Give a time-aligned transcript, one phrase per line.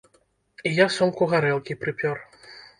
[0.69, 2.17] І я сумку гарэлкі прыпёр.